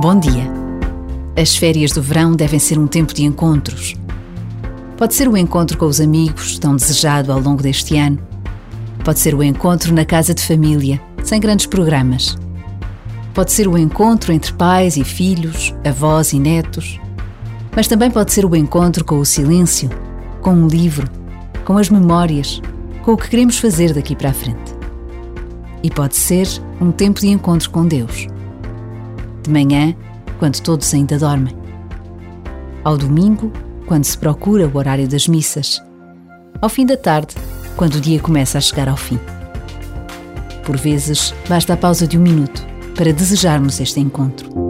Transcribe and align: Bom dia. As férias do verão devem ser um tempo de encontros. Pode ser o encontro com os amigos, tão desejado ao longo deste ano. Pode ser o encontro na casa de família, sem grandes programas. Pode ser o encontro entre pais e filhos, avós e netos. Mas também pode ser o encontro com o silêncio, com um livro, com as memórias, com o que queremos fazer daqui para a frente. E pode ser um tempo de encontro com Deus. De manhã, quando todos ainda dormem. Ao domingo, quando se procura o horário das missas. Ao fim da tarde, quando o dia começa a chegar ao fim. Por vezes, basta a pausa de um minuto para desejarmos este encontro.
Bom 0.00 0.16
dia. 0.16 0.44
As 1.36 1.56
férias 1.56 1.90
do 1.90 2.00
verão 2.00 2.36
devem 2.36 2.60
ser 2.60 2.78
um 2.78 2.86
tempo 2.86 3.12
de 3.12 3.24
encontros. 3.24 3.96
Pode 4.96 5.12
ser 5.12 5.26
o 5.26 5.36
encontro 5.36 5.76
com 5.76 5.86
os 5.86 6.00
amigos, 6.00 6.56
tão 6.56 6.76
desejado 6.76 7.32
ao 7.32 7.40
longo 7.40 7.64
deste 7.64 7.98
ano. 7.98 8.16
Pode 9.04 9.18
ser 9.18 9.34
o 9.34 9.42
encontro 9.42 9.92
na 9.92 10.04
casa 10.04 10.32
de 10.32 10.40
família, 10.40 11.00
sem 11.24 11.40
grandes 11.40 11.66
programas. 11.66 12.38
Pode 13.34 13.50
ser 13.50 13.66
o 13.66 13.76
encontro 13.76 14.32
entre 14.32 14.52
pais 14.52 14.96
e 14.96 15.02
filhos, 15.02 15.74
avós 15.84 16.32
e 16.32 16.38
netos. 16.38 17.00
Mas 17.74 17.88
também 17.88 18.08
pode 18.08 18.32
ser 18.32 18.44
o 18.44 18.54
encontro 18.54 19.04
com 19.04 19.18
o 19.18 19.26
silêncio, 19.26 19.90
com 20.40 20.52
um 20.52 20.68
livro, 20.68 21.08
com 21.64 21.76
as 21.76 21.90
memórias, 21.90 22.62
com 23.02 23.14
o 23.14 23.16
que 23.16 23.28
queremos 23.28 23.58
fazer 23.58 23.92
daqui 23.92 24.14
para 24.14 24.30
a 24.30 24.32
frente. 24.32 24.76
E 25.82 25.90
pode 25.90 26.14
ser 26.14 26.46
um 26.80 26.92
tempo 26.92 27.18
de 27.18 27.26
encontro 27.26 27.68
com 27.70 27.84
Deus. 27.84 28.28
De 29.42 29.50
manhã, 29.50 29.94
quando 30.38 30.60
todos 30.60 30.92
ainda 30.92 31.18
dormem. 31.18 31.56
Ao 32.84 32.96
domingo, 32.96 33.52
quando 33.86 34.04
se 34.04 34.16
procura 34.16 34.68
o 34.68 34.76
horário 34.76 35.08
das 35.08 35.26
missas. 35.26 35.82
Ao 36.60 36.68
fim 36.68 36.84
da 36.84 36.96
tarde, 36.96 37.34
quando 37.76 37.94
o 37.94 38.00
dia 38.00 38.20
começa 38.20 38.58
a 38.58 38.60
chegar 38.60 38.88
ao 38.88 38.96
fim. 38.96 39.18
Por 40.64 40.76
vezes, 40.76 41.34
basta 41.48 41.74
a 41.74 41.76
pausa 41.76 42.06
de 42.06 42.18
um 42.18 42.22
minuto 42.22 42.66
para 42.94 43.12
desejarmos 43.12 43.80
este 43.80 44.00
encontro. 44.00 44.67